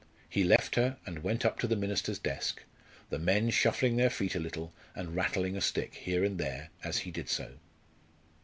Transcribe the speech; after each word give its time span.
He 0.27 0.43
left 0.43 0.73
her 0.77 0.97
and 1.05 1.21
went 1.21 1.45
up 1.45 1.59
to 1.59 1.67
the 1.67 1.75
minister's 1.75 2.17
desk, 2.17 2.63
the 3.11 3.19
men 3.19 3.51
shuffling 3.51 3.97
their 3.97 4.09
feet 4.09 4.33
a 4.33 4.39
little, 4.39 4.73
and 4.95 5.15
rattling 5.15 5.55
a 5.55 5.61
stick 5.61 5.93
here 5.93 6.23
and 6.25 6.39
there 6.39 6.71
as 6.83 6.97
he 7.05 7.11
did 7.11 7.29
so. 7.29 7.59